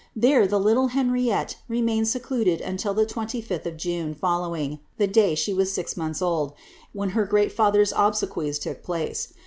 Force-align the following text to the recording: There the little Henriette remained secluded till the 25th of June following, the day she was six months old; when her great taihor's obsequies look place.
There 0.15 0.47
the 0.47 0.59
little 0.59 0.87
Henriette 0.97 1.57
remained 1.69 2.07
secluded 2.07 2.63
till 2.79 2.95
the 2.95 3.05
25th 3.05 3.67
of 3.67 3.77
June 3.77 4.15
following, 4.15 4.79
the 4.97 5.05
day 5.05 5.35
she 5.35 5.53
was 5.53 5.71
six 5.71 5.95
months 5.95 6.23
old; 6.23 6.53
when 6.91 7.09
her 7.09 7.27
great 7.27 7.55
taihor's 7.55 7.93
obsequies 7.95 8.65
look 8.65 8.81
place. 8.81 9.31